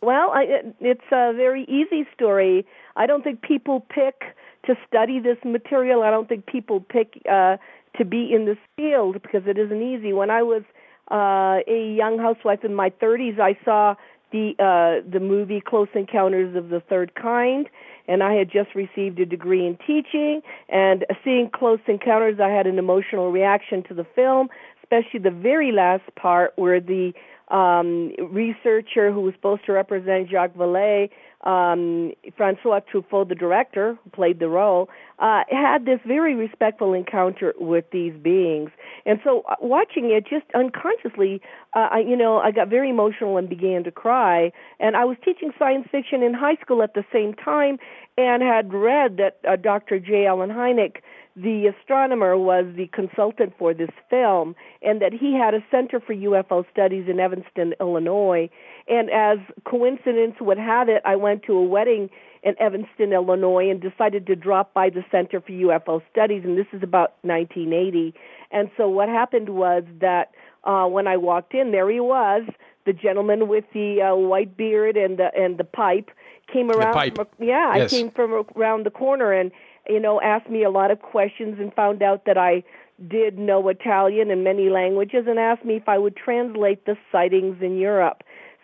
Well, 0.00 0.30
I, 0.32 0.62
it's 0.80 1.00
a 1.10 1.32
very 1.32 1.64
easy 1.64 2.06
story. 2.14 2.66
I 2.96 3.06
don't 3.06 3.24
think 3.24 3.42
people 3.42 3.84
pick 3.88 4.22
to 4.66 4.76
study 4.86 5.18
this 5.20 5.38
material. 5.44 6.02
I 6.02 6.10
don't 6.10 6.28
think 6.28 6.46
people 6.46 6.80
pick 6.80 7.20
uh, 7.30 7.56
to 7.96 8.04
be 8.04 8.32
in 8.32 8.44
this 8.44 8.58
field 8.76 9.20
because 9.22 9.42
it 9.46 9.58
isn't 9.58 9.82
easy. 9.82 10.12
When 10.12 10.30
I 10.30 10.42
was 10.42 10.62
uh, 11.10 11.60
a 11.66 11.94
young 11.96 12.18
housewife 12.18 12.64
in 12.64 12.74
my 12.74 12.90
30s, 12.90 13.40
I 13.40 13.56
saw 13.64 13.94
the 14.30 14.52
uh, 14.58 15.08
the 15.10 15.20
movie 15.20 15.60
Close 15.60 15.88
Encounters 15.94 16.54
of 16.54 16.68
the 16.68 16.80
Third 16.80 17.14
Kind, 17.14 17.68
and 18.06 18.22
I 18.22 18.34
had 18.34 18.50
just 18.50 18.74
received 18.74 19.18
a 19.20 19.26
degree 19.26 19.66
in 19.66 19.78
teaching. 19.86 20.42
And 20.68 21.06
seeing 21.24 21.48
Close 21.50 21.80
Encounters, 21.86 22.38
I 22.38 22.50
had 22.50 22.66
an 22.66 22.78
emotional 22.78 23.30
reaction 23.30 23.82
to 23.84 23.94
the 23.94 24.04
film 24.14 24.48
especially 24.90 25.20
the 25.20 25.30
very 25.30 25.72
last 25.72 26.02
part 26.16 26.52
where 26.56 26.80
the 26.80 27.12
um, 27.48 28.12
researcher 28.30 29.12
who 29.12 29.20
was 29.20 29.34
supposed 29.34 29.64
to 29.66 29.72
represent 29.72 30.28
Jacques 30.30 30.54
Vallée, 30.54 31.10
um, 31.42 32.12
Francois 32.36 32.80
Truffaut, 32.92 33.28
the 33.28 33.34
director 33.34 33.96
who 34.02 34.10
played 34.10 34.40
the 34.40 34.48
role, 34.48 34.88
uh, 35.18 35.44
had 35.50 35.84
this 35.84 36.00
very 36.06 36.34
respectful 36.34 36.92
encounter 36.92 37.54
with 37.58 37.84
these 37.92 38.12
beings. 38.20 38.70
And 39.06 39.20
so, 39.22 39.42
uh, 39.48 39.54
watching 39.60 40.10
it, 40.10 40.26
just 40.28 40.46
unconsciously, 40.54 41.40
uh, 41.74 41.88
I, 41.92 41.98
you 42.00 42.16
know, 42.16 42.38
I 42.38 42.50
got 42.50 42.68
very 42.68 42.90
emotional 42.90 43.36
and 43.36 43.48
began 43.48 43.84
to 43.84 43.90
cry. 43.90 44.50
And 44.80 44.96
I 44.96 45.04
was 45.04 45.16
teaching 45.24 45.52
science 45.58 45.86
fiction 45.90 46.22
in 46.22 46.34
high 46.34 46.56
school 46.56 46.82
at 46.82 46.94
the 46.94 47.04
same 47.12 47.34
time, 47.34 47.78
and 48.16 48.42
had 48.42 48.72
read 48.72 49.16
that 49.18 49.38
uh, 49.48 49.56
Dr. 49.56 50.00
J. 50.00 50.26
Allen 50.26 50.50
Hynek 50.50 50.96
the 51.42 51.72
astronomer 51.72 52.36
was 52.36 52.64
the 52.76 52.88
consultant 52.88 53.52
for 53.58 53.72
this 53.72 53.90
film 54.10 54.56
and 54.82 55.00
that 55.00 55.12
he 55.12 55.34
had 55.34 55.54
a 55.54 55.64
center 55.70 56.00
for 56.00 56.12
UFO 56.12 56.64
studies 56.72 57.06
in 57.08 57.20
Evanston, 57.20 57.74
Illinois. 57.80 58.50
And 58.88 59.08
as 59.10 59.38
coincidence 59.64 60.34
would 60.40 60.58
have 60.58 60.88
it, 60.88 61.00
I 61.04 61.14
went 61.14 61.44
to 61.44 61.52
a 61.52 61.62
wedding 61.62 62.10
in 62.42 62.54
Evanston, 62.60 63.12
Illinois 63.12 63.70
and 63.70 63.80
decided 63.80 64.26
to 64.26 64.34
drop 64.34 64.74
by 64.74 64.90
the 64.90 65.04
Center 65.10 65.40
for 65.40 65.52
UFO 65.52 66.02
Studies 66.10 66.42
and 66.44 66.58
this 66.58 66.66
is 66.72 66.82
about 66.82 67.14
1980. 67.22 68.14
And 68.50 68.70
so 68.76 68.88
what 68.88 69.08
happened 69.08 69.50
was 69.50 69.84
that 70.00 70.32
uh 70.64 70.86
when 70.86 71.06
I 71.06 71.16
walked 71.16 71.54
in 71.54 71.70
there 71.70 71.90
he 71.90 72.00
was, 72.00 72.42
the 72.84 72.92
gentleman 72.92 73.48
with 73.48 73.64
the 73.74 74.02
uh, 74.02 74.16
white 74.16 74.56
beard 74.56 74.96
and 74.96 75.18
the 75.18 75.30
and 75.36 75.58
the 75.58 75.64
pipe 75.64 76.10
came 76.52 76.70
around. 76.70 77.14
From, 77.14 77.26
yeah, 77.38 77.76
yes. 77.76 77.92
I 77.92 77.96
came 77.96 78.10
from 78.10 78.46
around 78.56 78.86
the 78.86 78.90
corner 78.90 79.32
and 79.32 79.52
you 79.88 80.00
know, 80.00 80.20
asked 80.20 80.50
me 80.50 80.64
a 80.64 80.70
lot 80.70 80.90
of 80.90 81.00
questions 81.00 81.56
and 81.58 81.72
found 81.74 82.02
out 82.02 82.24
that 82.26 82.38
I 82.38 82.62
did 83.08 83.38
know 83.38 83.68
Italian 83.68 84.30
and 84.30 84.42
many 84.42 84.68
languages 84.68 85.26
and 85.28 85.38
asked 85.38 85.64
me 85.64 85.76
if 85.76 85.88
I 85.88 85.98
would 85.98 86.16
translate 86.16 86.84
the 86.84 86.96
sightings 87.12 87.62
in 87.62 87.78
Europe. 87.78 88.22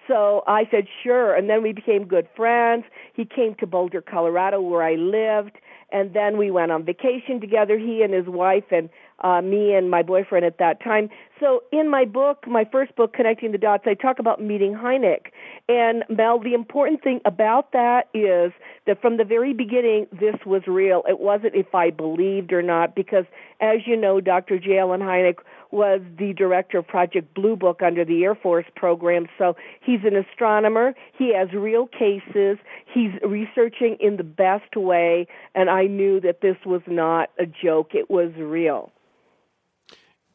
So 0.09 0.43
I 0.47 0.69
said 0.71 0.87
sure, 1.02 1.35
and 1.35 1.49
then 1.49 1.62
we 1.62 1.73
became 1.73 2.04
good 2.04 2.28
friends. 2.37 2.85
He 3.14 3.25
came 3.25 3.54
to 3.61 3.66
Boulder, 3.66 4.02
Colorado, 4.02 4.61
where 4.61 4.83
I 4.83 4.97
lived, 4.97 5.57
and 5.94 6.12
then 6.12 6.36
we 6.36 6.50
went 6.50 6.72
on 6.72 6.84
vacation 6.84 7.40
together. 7.40 7.78
He 7.78 8.02
and 8.02 8.12
his 8.12 8.26
wife, 8.26 8.64
and 8.72 8.90
uh, 9.20 9.40
me 9.40 9.74
and 9.74 9.88
my 9.88 10.02
boyfriend 10.02 10.44
at 10.44 10.58
that 10.58 10.82
time. 10.82 11.08
So 11.38 11.62
in 11.70 11.88
my 11.88 12.04
book, 12.04 12.48
my 12.48 12.64
first 12.70 12.96
book, 12.96 13.12
Connecting 13.12 13.52
the 13.52 13.58
Dots, 13.58 13.84
I 13.86 13.94
talk 13.94 14.18
about 14.18 14.42
meeting 14.42 14.74
Hynek. 14.74 15.26
And 15.68 16.02
Mel, 16.08 16.40
the 16.40 16.52
important 16.52 17.02
thing 17.02 17.20
about 17.24 17.70
that 17.72 18.08
is 18.12 18.52
that 18.86 19.00
from 19.00 19.18
the 19.18 19.24
very 19.24 19.54
beginning, 19.54 20.08
this 20.10 20.34
was 20.44 20.62
real. 20.66 21.04
It 21.08 21.20
wasn't 21.20 21.54
if 21.54 21.72
I 21.74 21.90
believed 21.90 22.52
or 22.52 22.60
not, 22.60 22.96
because 22.96 23.24
as 23.60 23.86
you 23.86 23.96
know, 23.96 24.20
Dr. 24.20 24.58
J. 24.58 24.78
Allen 24.78 25.00
Hynek 25.00 25.36
was 25.75 26.00
the 26.19 26.33
director 26.33 26.78
of 26.78 26.87
Project 26.87 27.35
Blue 27.35 27.57
Book 27.57 27.83
under 27.83 28.04
the 28.04 28.23
Air 28.23 28.35
Force 28.35 28.66
program. 28.76 29.26
So 29.37 29.57
he's 29.83 30.00
an 30.04 30.16
astronomer. 30.16 30.95
He 31.19 31.35
has 31.35 31.52
real 31.52 31.87
cases. 31.87 32.59
He's 32.87 33.11
researching 33.23 33.97
in 34.00 34.16
the 34.16 34.25
best 34.25 34.76
way. 34.76 35.26
And 35.54 35.69
I 35.69 35.87
knew 35.87 36.21
that 36.21 36.40
this 36.40 36.57
was 36.64 36.83
not 36.87 37.31
a 37.38 37.47
joke, 37.47 37.90
it 37.95 38.09
was 38.09 38.33
real. 38.37 38.93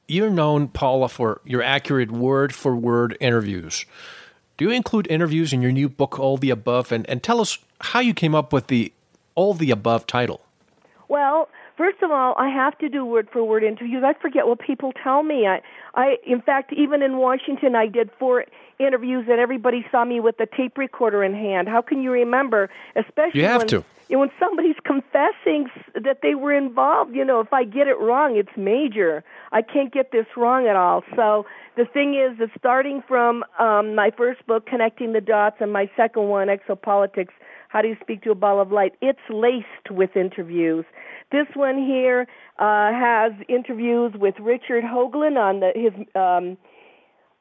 You're 0.07 0.31
known, 0.31 0.67
Paola, 0.67 1.07
for 1.07 1.39
your 1.45 1.63
accurate 1.63 2.11
word 2.11 2.53
for 2.53 2.75
word 2.75 3.15
interviews. 3.19 3.85
Do 4.57 4.65
you 4.65 4.71
include 4.71 5.07
interviews 5.09 5.53
in 5.53 5.61
your 5.61 5.71
new 5.71 5.87
book, 5.87 6.19
All 6.19 6.35
the 6.35 6.49
Above? 6.49 6.91
And, 6.91 7.09
and 7.09 7.23
tell 7.23 7.39
us 7.39 7.59
how 7.79 8.01
you 8.01 8.13
came 8.13 8.35
up 8.35 8.51
with 8.51 8.67
the 8.67 8.91
All 9.35 9.53
the 9.53 9.71
Above 9.71 10.05
title. 10.05 10.41
Well, 11.07 11.47
first 11.79 12.03
of 12.03 12.11
all, 12.11 12.35
I 12.37 12.49
have 12.49 12.77
to 12.79 12.89
do 12.89 13.05
word 13.05 13.29
for 13.31 13.41
word 13.41 13.63
interviews. 13.63 14.03
I 14.05 14.13
forget 14.21 14.45
what 14.45 14.59
people 14.59 14.91
tell 15.01 15.23
me. 15.23 15.47
I, 15.47 15.61
I, 15.95 16.17
in 16.27 16.41
fact, 16.41 16.73
even 16.73 17.01
in 17.01 17.17
Washington, 17.17 17.73
I 17.73 17.87
did 17.87 18.11
four 18.19 18.45
interviews, 18.79 19.25
and 19.29 19.39
everybody 19.39 19.85
saw 19.89 20.03
me 20.03 20.19
with 20.19 20.37
a 20.41 20.45
tape 20.45 20.77
recorder 20.77 21.23
in 21.23 21.33
hand. 21.33 21.69
How 21.69 21.81
can 21.81 22.03
you 22.03 22.11
remember? 22.11 22.69
Especially 22.97 23.39
You 23.39 23.47
have 23.47 23.61
when, 23.61 23.67
to. 23.69 23.85
when 24.09 24.29
somebody's 24.37 24.75
confessing 24.83 25.69
that 25.95 26.19
they 26.21 26.35
were 26.35 26.53
involved. 26.53 27.15
You 27.15 27.23
know, 27.23 27.39
if 27.39 27.53
I 27.53 27.63
get 27.63 27.87
it 27.87 27.97
wrong, 27.97 28.35
it's 28.35 28.55
major. 28.57 29.23
I 29.53 29.61
can't 29.61 29.93
get 29.93 30.11
this 30.11 30.27
wrong 30.35 30.67
at 30.67 30.75
all. 30.75 31.03
So 31.15 31.45
the 31.77 31.85
thing 31.85 32.13
is 32.13 32.37
that 32.39 32.49
starting 32.57 33.01
from 33.07 33.45
um, 33.57 33.95
my 33.95 34.11
first 34.11 34.45
book, 34.45 34.65
Connecting 34.65 35.13
the 35.13 35.21
Dots, 35.21 35.57
and 35.61 35.71
my 35.71 35.89
second 35.95 36.27
one, 36.27 36.49
Exopolitics. 36.49 37.31
How 37.69 37.83
do 37.83 37.87
you 37.87 37.97
speak 38.01 38.23
to 38.23 38.31
a 38.31 38.35
ball 38.35 38.59
of 38.59 38.71
light? 38.71 38.93
It's 38.99 39.19
laced 39.29 39.91
with 39.91 40.15
interviews. 40.15 40.85
This 41.31 41.45
one 41.55 41.77
here 41.77 42.27
uh, 42.57 42.91
has 42.91 43.31
interviews 43.47 44.11
with 44.15 44.35
Richard 44.39 44.83
Hoagland 44.83 45.37
on 45.37 45.59
the, 45.59 45.71
his 45.75 45.93
um, 46.15 46.57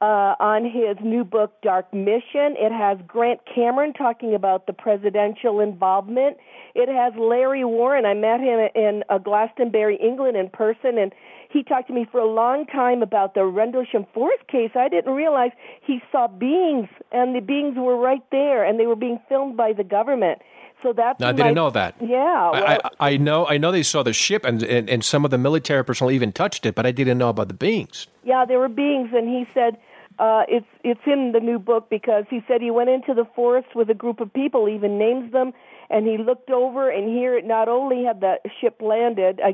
uh, 0.01 0.37
on 0.39 0.65
his 0.65 0.97
new 1.03 1.25
book 1.25 1.55
Dark 1.63 1.93
Mission. 1.93 2.55
It 2.57 2.71
has 2.71 2.99
Grant 3.07 3.41
Cameron 3.53 3.93
talking 3.95 4.35
about 4.35 4.67
the 4.67 4.73
presidential 4.73 5.61
involvement. 5.61 6.37
It 6.75 6.89
has 6.89 7.15
Larry 7.19 7.65
Warren. 7.65 8.07
I 8.07 8.15
met 8.15 8.39
him 8.39 8.69
in 8.77 9.03
uh, 9.09 9.19
Glastonbury, 9.19 9.97
England, 9.97 10.37
in 10.37 10.51
person, 10.51 10.99
and 10.99 11.13
he 11.49 11.63
talked 11.63 11.89
to 11.89 11.95
me 11.95 12.07
for 12.11 12.21
a 12.21 12.27
long 12.27 12.67
time 12.67 13.03
about 13.03 13.35
the 13.35 13.45
Rendlesham 13.45 14.07
Forest 14.13 14.47
case. 14.49 14.71
I 14.75 14.89
didn't 14.89 15.15
realize 15.15 15.53
he 15.83 16.01
saw 16.13 16.29
beings, 16.29 16.89
and 17.11 17.35
the 17.35 17.41
beings 17.41 17.77
were 17.77 17.97
right 17.97 18.23
there, 18.31 18.65
and 18.65 18.79
they 18.79 18.87
were 18.87 18.97
being 18.97 19.19
filmed 19.29 19.57
by 19.57 19.73
the 19.73 19.85
government. 19.85 20.41
So 20.83 20.93
that's 20.93 21.19
No, 21.19 21.29
I 21.29 21.33
didn't 21.33 21.55
know 21.55 21.71
that. 21.71 21.97
Yeah, 22.01 22.51
well, 22.51 22.65
I, 22.65 22.79
I, 23.01 23.13
I 23.13 23.17
know 23.17 23.47
I 23.47 23.59
know 23.59 23.73
they 23.73 23.83
saw 23.83 24.05
the 24.05 24.13
ship 24.13 24.45
and, 24.45 24.63
and, 24.63 24.89
and 24.89 25.05
some 25.05 25.25
of 25.25 25.33
the 25.33 25.39
military 25.39 25.85
personnel 25.85 26.13
even 26.13 26.31
touched 26.31 26.65
it, 26.67 26.77
but 26.77 26.87
I 26.87 26.93
didn't 26.93 27.19
know 27.19 27.31
about 27.31 27.49
the 27.49 27.55
beings. 27.55 28.07
Yeah, 28.23 28.45
there 28.45 28.61
were 28.61 28.69
beings, 28.69 29.11
and 29.13 29.29
he 29.29 29.47
said 29.53 29.77
uh, 30.19 30.43
it's 30.49 30.67
it's 30.83 31.01
in 31.07 31.33
the 31.33 31.41
new 31.41 31.59
book 31.59 31.89
because 31.89 32.25
he 32.29 32.41
said 32.49 32.61
he 32.61 32.71
went 32.71 32.91
into 32.91 33.15
the 33.15 33.27
forest 33.37 33.69
with 33.75 33.89
a 33.89 33.95
group 33.95 34.21
of 34.21 34.33
people, 34.33 34.69
even 34.69 34.99
names 34.99 35.33
them, 35.33 35.53
and 35.91 36.07
he 36.07 36.19
looked 36.19 36.51
over 36.51 36.91
and 36.91 37.09
here 37.09 37.37
it 37.37 37.47
not 37.47 37.69
only 37.69 38.05
had 38.05 38.21
the 38.21 38.37
ship 38.61 38.81
landed 38.81 39.41
uh, 39.41 39.53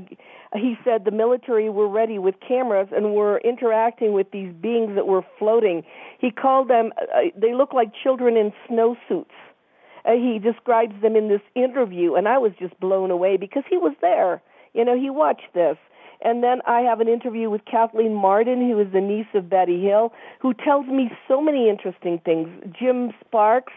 he 0.54 0.76
said 0.85 1.04
the 1.04 1.11
military 1.11 1.68
were 1.68 1.88
ready 1.88 2.18
with 2.18 2.35
cameras 2.47 2.88
and 2.94 3.14
were 3.14 3.38
interacting 3.38 4.12
with 4.12 4.30
these 4.30 4.52
beings 4.54 4.94
that 4.94 5.06
were 5.06 5.25
floating. 5.38 5.83
He 6.18 6.30
called 6.30 6.68
them 6.68 6.92
uh, 6.99 7.30
they 7.37 7.54
look 7.54 7.73
like 7.73 7.92
children 8.02 8.37
in 8.37 8.52
snowsuits. 8.68 9.26
Uh, 10.04 10.12
he 10.12 10.38
describes 10.38 10.94
them 11.02 11.16
in 11.16 11.28
this 11.28 11.40
interview 11.54 12.14
and 12.14 12.28
i 12.28 12.38
was 12.38 12.52
just 12.59 12.78
blown 12.80 13.11
away 13.11 13.37
because 13.37 13.64
he 13.68 13.76
was 13.76 13.94
there. 14.00 14.42
You 14.73 14.85
know 14.85 14.99
he 14.99 15.11
watched 15.11 15.52
this 15.54 15.76
and 16.25 16.43
then 16.43 16.61
I 16.66 16.81
have 16.81 17.00
an 17.00 17.09
interview 17.09 17.50
with 17.50 17.64
Kathleen 17.66 18.14
Martin, 18.14 18.69
who 18.69 18.81
is 18.81 18.90
the 18.93 19.00
niece 19.00 19.26
of 19.35 19.50
Betty 19.50 19.83
Hill, 19.83 20.12
who 20.40 20.54
tells 20.54 20.87
me 20.87 21.11
so 21.28 21.40
many 21.40 21.69
interesting 21.69 22.19
things. 22.25 22.49
Jim 22.78 23.12
Sparks, 23.21 23.75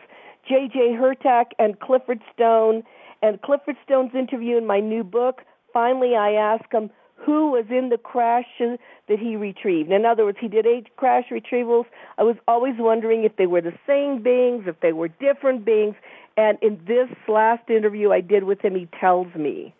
J.J. 0.47 0.95
Hurtak, 0.99 1.47
and 1.59 1.79
Clifford 1.79 2.21
Stone. 2.33 2.83
And 3.21 3.41
Clifford 3.41 3.75
Stone's 3.83 4.15
interview 4.15 4.57
in 4.57 4.65
my 4.65 4.79
new 4.79 5.03
book, 5.03 5.41
finally 5.73 6.15
I 6.15 6.31
ask 6.31 6.71
him 6.71 6.89
who 7.15 7.51
was 7.51 7.65
in 7.69 7.89
the 7.89 7.97
crash 7.97 8.45
that 8.59 9.19
he 9.19 9.35
retrieved. 9.35 9.91
In 9.91 10.05
other 10.05 10.23
words, 10.23 10.37
he 10.39 10.47
did 10.47 10.65
eight 10.65 10.95
crash 10.95 11.25
retrievals. 11.31 11.85
I 12.17 12.23
was 12.23 12.37
always 12.47 12.75
wondering 12.77 13.23
if 13.23 13.35
they 13.35 13.47
were 13.47 13.59
the 13.59 13.73
same 13.85 14.21
beings, 14.21 14.63
if 14.67 14.79
they 14.79 14.93
were 14.93 15.09
different 15.09 15.65
beings. 15.65 15.95
And 16.37 16.57
in 16.61 16.79
this 16.87 17.09
last 17.27 17.69
interview 17.69 18.11
I 18.11 18.21
did 18.21 18.43
with 18.43 18.61
him, 18.61 18.75
he 18.75 18.87
tells 18.99 19.33
me. 19.35 19.73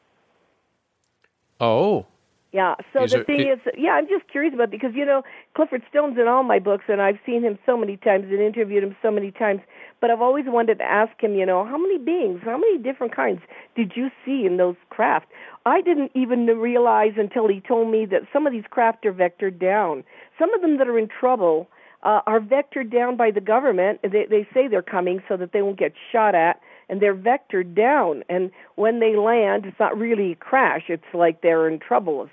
Oh. 1.62 2.06
Yeah. 2.54 2.76
So 2.94 3.04
Is 3.04 3.12
the 3.12 3.24
thing 3.24 3.42
it- 3.42 3.60
is, 3.66 3.74
yeah, 3.78 3.92
I'm 3.92 4.08
just 4.08 4.28
curious 4.30 4.54
about 4.54 4.72
because 4.72 4.96
you 4.96 5.06
know 5.06 5.24
Clifford 5.54 5.84
Stone's 5.90 6.18
in 6.18 6.28
all 6.28 6.44
my 6.44 6.60
books, 6.60 6.86
and 6.88 7.02
I've 7.02 7.20
seen 7.26 7.44
him 7.44 7.60
so 7.66 7.76
many 7.78 7.98
times 7.98 8.26
and 8.32 8.40
interviewed 8.40 8.84
him 8.84 8.96
so 9.02 9.12
many 9.12 9.32
times. 9.32 9.62
But 10.00 10.12
I've 10.12 10.22
always 10.22 10.46
wanted 10.48 10.78
to 10.78 10.84
ask 10.86 11.20
him, 11.22 11.36
you 11.36 11.46
know, 11.46 11.66
how 11.66 11.78
many 11.78 11.98
beings, 11.98 12.42
how 12.44 12.58
many 12.58 12.78
different 12.78 13.16
kinds 13.16 13.42
did 13.76 13.94
you 13.96 14.12
see 14.24 14.46
in 14.46 14.58
those 14.58 14.76
craft? 14.90 15.28
I 15.66 15.82
didn't 15.82 16.12
even 16.14 16.46
realize 16.46 17.14
until 17.18 17.48
he 17.48 17.60
told 17.60 17.92
me 17.92 18.06
that 18.06 18.22
some 18.32 18.46
of 18.48 18.54
these 18.54 18.64
craft 18.70 19.06
are 19.06 19.14
vectored 19.14 19.60
down. 19.60 20.04
Some 20.40 20.54
of 20.54 20.62
them 20.62 20.78
that 20.78 20.88
are 20.88 21.00
in 21.00 21.08
trouble 21.10 21.68
uh, 22.04 22.22
are 22.28 22.40
vectored 22.40 22.92
down 22.92 23.18
by 23.18 23.32
the 23.32 23.42
government. 23.42 24.00
They, 24.04 24.26
they 24.30 24.48
say 24.54 24.68
they're 24.68 24.82
coming 24.84 25.22
so 25.28 25.36
that 25.36 25.52
they 25.52 25.62
won't 25.62 25.80
get 25.80 25.94
shot 26.12 26.36
at, 26.36 26.62
and 26.90 27.02
they're 27.02 27.16
vectored 27.16 27.76
down. 27.76 28.24
And 28.30 28.52
when 28.76 29.00
they 29.00 29.16
land, 29.16 29.66
it's 29.66 29.80
not 29.80 29.98
really 29.98 30.32
a 30.32 30.36
crash. 30.36 30.84
It's 30.88 31.04
like 31.14 31.42
they're 31.42 31.68
in 31.68 31.80
trouble. 31.80 32.30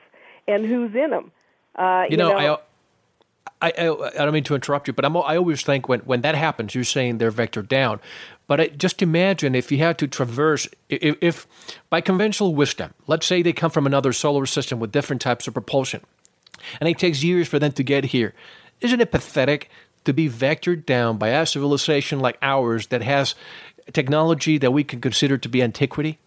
And 0.46 0.64
who's 0.64 0.94
in 0.94 1.10
them? 1.10 1.32
Uh, 1.74 2.04
You, 2.08 2.16
know, 2.16 2.32
I, 2.32 2.58
I, 3.60 3.72
I, 3.78 4.08
I 4.08 4.24
don't 4.24 4.32
mean 4.32 4.44
to 4.44 4.54
interrupt 4.54 4.86
you, 4.86 4.92
but 4.92 5.04
I'm, 5.04 5.16
I 5.16 5.36
always 5.36 5.62
think 5.62 5.88
when, 5.88 6.00
when 6.00 6.20
that 6.20 6.34
happens, 6.34 6.74
you're 6.74 6.84
saying 6.84 7.18
they're 7.18 7.32
vectored 7.32 7.68
down. 7.68 8.00
But 8.46 8.60
I, 8.60 8.68
just 8.68 9.00
imagine 9.00 9.54
if 9.54 9.72
you 9.72 9.78
had 9.78 9.98
to 9.98 10.06
traverse, 10.06 10.68
if, 10.88 11.16
if 11.20 11.46
by 11.88 12.00
conventional 12.00 12.54
wisdom, 12.54 12.92
let's 13.06 13.26
say 13.26 13.42
they 13.42 13.54
come 13.54 13.70
from 13.70 13.86
another 13.86 14.12
solar 14.12 14.46
system 14.46 14.78
with 14.78 14.92
different 14.92 15.22
types 15.22 15.48
of 15.48 15.54
propulsion, 15.54 16.02
and 16.78 16.88
it 16.88 16.98
takes 16.98 17.24
years 17.24 17.48
for 17.48 17.58
them 17.58 17.72
to 17.72 17.82
get 17.82 18.04
here. 18.04 18.34
Isn't 18.80 19.00
it 19.00 19.10
pathetic 19.10 19.70
to 20.04 20.12
be 20.12 20.28
vectored 20.28 20.84
down 20.84 21.16
by 21.16 21.28
a 21.28 21.46
civilization 21.46 22.20
like 22.20 22.36
ours 22.42 22.88
that 22.88 23.02
has 23.02 23.34
technology 23.92 24.58
that 24.58 24.72
we 24.72 24.84
can 24.84 25.00
consider 25.00 25.38
to 25.38 25.48
be 25.48 25.62
antiquity? 25.62 26.18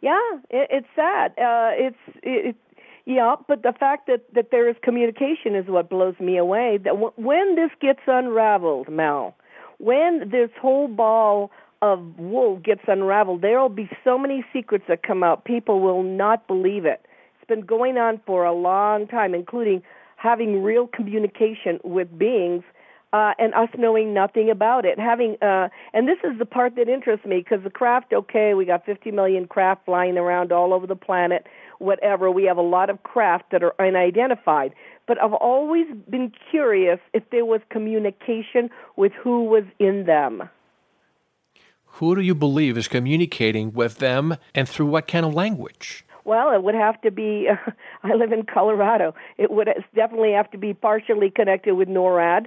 Yeah, 0.00 0.20
it, 0.50 0.68
it's 0.70 0.86
sad. 0.96 1.32
Uh, 1.32 1.70
it's 1.74 1.96
it, 2.22 2.56
yeah, 3.04 3.36
but 3.48 3.62
the 3.62 3.72
fact 3.78 4.06
that 4.06 4.22
that 4.34 4.50
there 4.50 4.68
is 4.68 4.76
communication 4.82 5.54
is 5.54 5.66
what 5.66 5.90
blows 5.90 6.18
me 6.20 6.36
away. 6.36 6.78
That 6.82 6.90
w- 6.90 7.12
when 7.16 7.56
this 7.56 7.70
gets 7.80 8.00
unraveled, 8.06 8.88
Mel, 8.88 9.34
when 9.78 10.30
this 10.30 10.50
whole 10.60 10.88
ball 10.88 11.50
of 11.82 12.18
wool 12.18 12.58
gets 12.58 12.82
unraveled, 12.86 13.42
there 13.42 13.60
will 13.60 13.68
be 13.68 13.90
so 14.04 14.16
many 14.16 14.44
secrets 14.52 14.84
that 14.88 15.02
come 15.02 15.24
out. 15.24 15.44
People 15.44 15.80
will 15.80 16.02
not 16.04 16.46
believe 16.46 16.84
it. 16.84 17.04
It's 17.36 17.48
been 17.48 17.62
going 17.66 17.98
on 17.98 18.20
for 18.24 18.44
a 18.44 18.52
long 18.52 19.08
time, 19.08 19.34
including 19.34 19.82
having 20.16 20.62
real 20.62 20.86
communication 20.86 21.80
with 21.82 22.16
beings 22.16 22.62
uh, 23.12 23.32
and 23.38 23.54
us 23.54 23.68
knowing 23.76 24.14
nothing 24.14 24.50
about 24.50 24.84
it. 24.84 24.98
Having 24.98 25.36
uh, 25.42 25.68
and 25.92 26.08
this 26.08 26.18
is 26.24 26.38
the 26.38 26.46
part 26.46 26.76
that 26.76 26.88
interests 26.88 27.26
me 27.26 27.38
because 27.38 27.62
the 27.62 27.70
craft. 27.70 28.12
Okay, 28.12 28.54
we 28.54 28.64
got 28.64 28.84
50 28.86 29.10
million 29.10 29.46
craft 29.46 29.84
flying 29.84 30.16
around 30.16 30.52
all 30.52 30.72
over 30.72 30.86
the 30.86 30.96
planet. 30.96 31.46
Whatever, 31.78 32.30
we 32.30 32.44
have 32.44 32.56
a 32.56 32.62
lot 32.62 32.90
of 32.90 33.02
craft 33.02 33.50
that 33.52 33.62
are 33.62 33.74
unidentified. 33.78 34.72
But 35.06 35.20
I've 35.22 35.34
always 35.34 35.86
been 36.08 36.32
curious 36.50 37.00
if 37.12 37.24
there 37.30 37.44
was 37.44 37.60
communication 37.70 38.70
with 38.96 39.12
who 39.12 39.44
was 39.44 39.64
in 39.78 40.06
them. 40.06 40.48
Who 41.96 42.14
do 42.14 42.22
you 42.22 42.34
believe 42.34 42.78
is 42.78 42.88
communicating 42.88 43.72
with 43.72 43.98
them 43.98 44.36
and 44.54 44.66
through 44.66 44.86
what 44.86 45.06
kind 45.06 45.26
of 45.26 45.34
language? 45.34 46.06
Well, 46.24 46.54
it 46.54 46.62
would 46.62 46.76
have 46.76 47.00
to 47.02 47.10
be. 47.10 47.48
Uh, 47.50 47.70
I 48.02 48.14
live 48.14 48.32
in 48.32 48.44
Colorado. 48.44 49.14
It 49.36 49.50
would 49.50 49.68
definitely 49.94 50.32
have 50.32 50.50
to 50.52 50.58
be 50.58 50.72
partially 50.72 51.30
connected 51.30 51.74
with 51.74 51.88
NORAD 51.88 52.46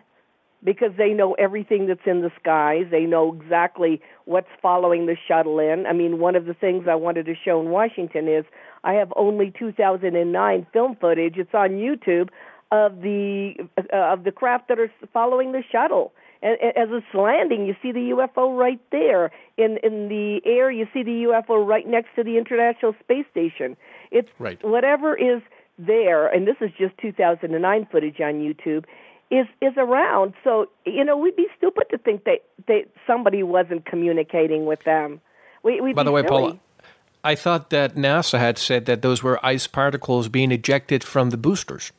because 0.66 0.92
they 0.98 1.12
know 1.12 1.34
everything 1.36 1.86
that's 1.86 2.06
in 2.06 2.22
the 2.22 2.32
skies. 2.40 2.88
They 2.90 3.06
know 3.06 3.34
exactly 3.34 4.02
what's 4.26 4.50
following 4.62 5.06
the 5.06 5.16
shuttle 5.28 5.60
in. 5.60 5.86
I 5.86 5.94
mean, 5.94 6.20
one 6.20 6.36
of 6.36 6.46
the 6.46 6.56
things 6.56 6.88
I 6.90 6.96
wanted 6.96 7.28
to 7.28 7.36
show 7.36 7.62
in 7.62 7.70
Washington 7.70 8.28
is 8.28 8.44
I 8.84 8.94
have 8.94 9.14
only 9.16 9.54
2009 9.58 10.68
film 10.74 10.98
footage. 11.00 11.38
It's 11.38 11.54
on 11.54 11.72
YouTube 11.72 12.30
of 12.72 13.02
the 13.02 13.54
uh, 13.78 14.14
of 14.14 14.24
the 14.24 14.32
craft 14.32 14.68
that 14.70 14.80
are 14.80 14.92
following 15.14 15.52
the 15.52 15.64
shuttle. 15.72 16.14
And 16.42 16.58
as 16.62 16.90
it's 16.92 17.06
landing, 17.14 17.66
you 17.66 17.76
see 17.82 17.92
the 17.92 18.12
UFO 18.16 18.58
right 18.58 18.82
there. 18.92 19.32
In 19.58 19.78
in 19.84 20.10
the 20.10 20.42
air, 20.46 20.72
you 20.72 20.88
see 20.94 21.04
the 21.04 21.26
UFO 21.30 21.66
right 21.66 21.88
next 21.88 22.10
to 22.16 22.24
the 22.24 22.38
International 22.38 22.96
Space 23.04 23.26
Station. 23.32 23.78
It's 24.12 24.30
Right. 24.40 24.62
whatever 24.64 25.16
is 25.16 25.42
there, 25.78 26.28
and 26.28 26.48
this 26.48 26.56
is 26.62 26.72
just 26.78 26.98
2009 27.00 27.86
footage 27.92 28.22
on 28.22 28.36
YouTube, 28.36 28.86
is 29.32 29.48
is 29.62 29.74
around. 29.78 30.34
So 30.44 30.70
you 30.86 31.04
know, 31.04 31.18
we'd 31.18 31.36
be 31.36 31.48
stupid 31.58 31.86
to 31.92 31.98
think 31.98 32.24
that 32.26 32.44
that 32.68 32.86
somebody 33.08 33.44
wasn't 33.44 33.86
communicating 33.86 34.66
with 34.66 34.84
them. 34.84 35.22
We, 35.64 35.82
we'd 35.82 35.96
By 35.96 36.04
the 36.04 36.12
way, 36.12 36.22
silly. 36.22 36.30
Paola, 36.30 36.60
I 37.24 37.36
thought 37.36 37.72
that 37.72 37.96
NASA 37.96 38.38
had 38.38 38.58
said 38.58 38.86
that 38.86 39.02
those 39.02 39.24
were 39.24 39.44
ice 39.44 39.66
particles 39.68 40.30
being 40.30 40.52
ejected 40.52 41.04
from 41.04 41.32
the 41.32 41.38
boosters. 41.38 41.92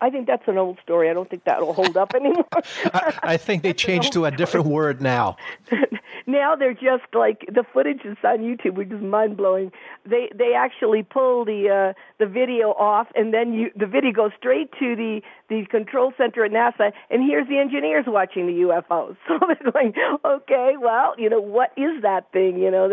I 0.00 0.10
think 0.10 0.26
that's 0.26 0.46
an 0.46 0.58
old 0.58 0.78
story. 0.82 1.08
I 1.08 1.14
don't 1.14 1.28
think 1.28 1.44
that'll 1.44 1.72
hold 1.72 1.96
up 1.96 2.14
anymore. 2.14 2.44
I, 2.52 3.18
I 3.22 3.36
think 3.36 3.62
they 3.62 3.72
changed 3.72 4.12
to 4.12 4.26
a 4.26 4.30
different 4.30 4.66
word 4.66 5.00
now. 5.00 5.36
now 6.26 6.54
they're 6.54 6.74
just 6.74 7.04
like 7.14 7.46
the 7.52 7.64
footage 7.72 8.04
is 8.04 8.16
on 8.22 8.38
YouTube, 8.38 8.74
which 8.74 8.90
is 8.90 9.00
mind 9.00 9.36
blowing. 9.36 9.72
They 10.04 10.30
they 10.34 10.52
actually 10.54 11.02
pull 11.02 11.44
the 11.44 11.92
uh, 11.94 12.00
the 12.18 12.26
video 12.26 12.72
off, 12.72 13.08
and 13.14 13.32
then 13.32 13.54
you 13.54 13.70
the 13.74 13.86
video 13.86 14.12
goes 14.12 14.32
straight 14.38 14.70
to 14.78 14.96
the 14.96 15.22
the 15.48 15.64
control 15.70 16.12
center 16.18 16.44
at 16.44 16.50
NASA, 16.50 16.92
and 17.10 17.22
here's 17.22 17.48
the 17.48 17.58
engineers 17.58 18.04
watching 18.06 18.46
the 18.46 18.62
UFOs. 18.62 19.16
So 19.26 19.38
they're 19.46 19.72
going, 19.72 19.92
okay, 20.24 20.74
well, 20.80 21.14
you 21.18 21.28
know, 21.28 21.40
what 21.40 21.72
is 21.76 22.02
that 22.02 22.32
thing? 22.32 22.58
You 22.58 22.70
know, 22.70 22.90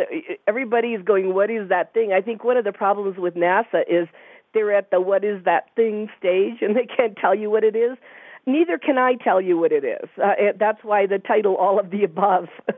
everybody 0.48 0.90
is 0.90 1.04
going, 1.04 1.34
what 1.34 1.50
is 1.50 1.70
that 1.70 1.94
thing? 1.94 2.12
I 2.12 2.22
think 2.22 2.44
one 2.44 2.58
of 2.58 2.66
the 2.66 2.74
problems 2.74 3.18
with 3.18 3.36
NASA 3.36 3.84
is 3.88 4.08
they're 4.54 4.76
at 4.76 4.92
the 4.92 5.02
what 5.02 5.24
is 5.24 5.44
that 5.46 5.70
thing 5.76 6.10
stage, 6.18 6.62
and 6.62 6.76
they 6.76 6.86
can't 6.86 7.16
tell 7.18 7.36
you 7.36 7.50
what 7.50 7.64
it 7.64 7.76
is. 7.76 7.98
Neither 8.46 8.78
can 8.78 8.98
I 8.98 9.16
tell 9.16 9.40
you 9.40 9.58
what 9.58 9.72
it 9.72 9.86
is. 9.86 10.10
Uh, 10.18 10.34
it, 10.38 10.60
that's 10.60 10.84
why 10.84 11.06
the 11.06 11.20
title, 11.20 11.56
all 11.56 11.80
of 11.80 11.90
the 11.92 12.04
above. 12.04 12.48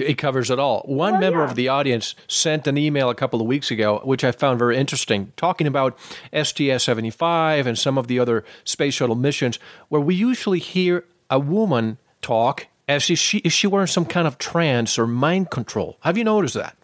It 0.00 0.14
covers 0.16 0.48
it 0.48 0.60
all. 0.60 0.82
One 0.82 1.14
Well, 1.14 1.20
member 1.20 1.38
yeah. 1.40 1.50
of 1.50 1.56
the 1.56 1.68
audience 1.68 2.14
sent 2.28 2.68
an 2.68 2.78
email 2.78 3.10
a 3.10 3.16
couple 3.16 3.40
of 3.40 3.48
weeks 3.48 3.70
ago, 3.72 4.00
which 4.04 4.22
I 4.22 4.30
found 4.30 4.58
very 4.58 4.76
interesting, 4.76 5.32
talking 5.36 5.66
about 5.66 5.98
STS 6.32 6.84
75 6.84 7.66
and 7.66 7.76
some 7.76 7.98
of 7.98 8.06
the 8.06 8.20
other 8.20 8.44
space 8.64 8.94
shuttle 8.94 9.16
missions, 9.16 9.58
where 9.88 10.00
we 10.00 10.14
usually 10.14 10.60
hear 10.60 11.04
a 11.30 11.40
woman 11.40 11.98
talk 12.22 12.68
as 12.86 13.10
if 13.10 13.18
she, 13.18 13.38
if 13.38 13.52
she 13.52 13.66
were 13.66 13.80
in 13.80 13.86
some 13.88 14.04
kind 14.06 14.26
of 14.26 14.38
trance 14.38 14.98
or 15.00 15.06
mind 15.08 15.50
control. 15.50 15.98
Have 16.02 16.16
you 16.16 16.22
noticed 16.22 16.54
that? 16.54 16.76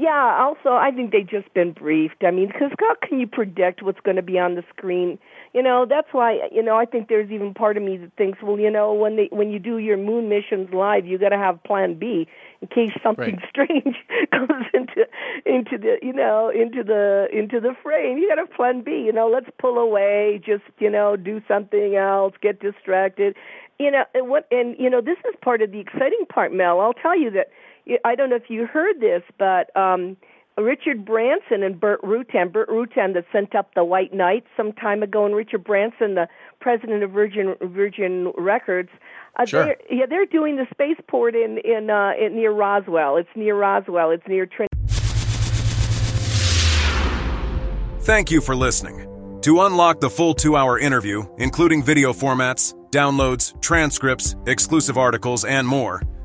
Yeah, 0.00 0.36
also, 0.38 0.74
I 0.76 0.92
think 0.92 1.10
they've 1.10 1.28
just 1.28 1.52
been 1.54 1.72
briefed. 1.72 2.22
I 2.22 2.30
mean, 2.30 2.46
because 2.46 2.70
how 2.78 2.94
can 3.02 3.18
you 3.18 3.26
predict 3.26 3.82
what's 3.82 3.98
going 3.98 4.14
to 4.14 4.22
be 4.22 4.38
on 4.38 4.54
the 4.54 4.62
screen? 4.70 5.18
You 5.52 5.60
know, 5.60 5.86
that's 5.90 6.06
why, 6.12 6.38
you 6.52 6.62
know, 6.62 6.76
I 6.76 6.84
think 6.84 7.08
there's 7.08 7.32
even 7.32 7.52
part 7.52 7.76
of 7.76 7.82
me 7.82 7.96
that 7.96 8.12
thinks, 8.16 8.38
well, 8.40 8.60
you 8.60 8.70
know, 8.70 8.94
when 8.94 9.16
they 9.16 9.28
when 9.32 9.50
you 9.50 9.58
do 9.58 9.78
your 9.78 9.96
moon 9.96 10.28
missions 10.28 10.72
live, 10.72 11.04
you 11.04 11.18
got 11.18 11.30
to 11.30 11.36
have 11.36 11.60
plan 11.64 11.98
B 11.98 12.28
in 12.62 12.68
case 12.68 12.92
something 13.02 13.40
Right. 13.40 13.42
strange 13.50 13.96
goes 14.30 14.62
into 14.72 15.04
into 15.44 15.76
the, 15.76 15.98
you 16.00 16.12
know, 16.12 16.48
into 16.48 16.84
the 16.84 17.26
into 17.32 17.58
the 17.58 17.74
frame. 17.82 18.18
You 18.18 18.28
got 18.28 18.36
to 18.36 18.42
have 18.42 18.52
plan 18.52 18.82
B, 18.82 19.02
you 19.04 19.12
know, 19.12 19.28
let's 19.28 19.50
pull 19.58 19.78
away, 19.78 20.40
just, 20.46 20.62
you 20.78 20.90
know, 20.90 21.16
do 21.16 21.42
something 21.48 21.96
else, 21.96 22.34
get 22.40 22.60
distracted. 22.60 23.34
You 23.80 23.90
know, 23.90 24.04
and 24.14 24.28
what 24.28 24.46
and 24.52 24.76
you 24.78 24.90
know, 24.90 25.00
this 25.00 25.18
is 25.28 25.34
part 25.42 25.60
of 25.60 25.72
the 25.72 25.80
exciting 25.80 26.24
part, 26.28 26.52
Mel. 26.52 26.78
I'll 26.80 26.92
tell 26.94 27.18
you 27.18 27.32
that 27.32 27.48
I 28.04 28.14
don't 28.14 28.30
know 28.30 28.36
if 28.36 28.48
you 28.48 28.66
heard 28.66 29.00
this, 29.00 29.22
but 29.38 29.74
um, 29.76 30.16
Richard 30.56 31.04
Branson 31.04 31.62
and 31.62 31.78
Burt 31.78 32.02
Rutan. 32.02 32.52
Burt 32.52 32.68
Rutan 32.68 33.14
that 33.14 33.24
sent 33.32 33.54
up 33.54 33.74
the 33.74 33.84
White 33.84 34.12
Knight 34.12 34.44
some 34.56 34.72
time 34.72 35.02
ago, 35.02 35.24
and 35.24 35.34
Richard 35.34 35.64
Branson, 35.64 36.14
the 36.14 36.28
president 36.60 37.02
of 37.02 37.10
Virgin 37.10 37.54
Virgin 37.62 38.32
Records. 38.36 38.90
Uh, 39.36 39.46
Sure. 39.46 39.64
they're, 39.64 39.76
yeah, 39.90 40.06
they're 40.06 40.26
doing 40.26 40.56
the 40.56 40.66
spaceport 40.70 41.34
in 41.34 41.58
in, 41.58 41.90
uh, 41.90 42.12
in 42.20 42.34
near 42.34 42.50
Roswell. 42.52 43.16
It's 43.16 43.28
near 43.36 43.54
Roswell. 43.56 44.10
It's 44.10 44.26
near 44.26 44.46
Trinity. 44.46 44.68
Thank 48.00 48.30
you 48.30 48.40
for 48.40 48.56
listening. 48.56 49.04
To 49.42 49.60
unlock 49.62 50.00
the 50.00 50.10
full 50.10 50.34
two 50.34 50.56
hour 50.56 50.78
interview, 50.78 51.24
including 51.38 51.82
video 51.82 52.12
formats, 52.12 52.74
downloads, 52.90 53.60
transcripts, 53.62 54.34
exclusive 54.46 54.98
articles, 54.98 55.44
and 55.44 55.68
more, 55.68 56.02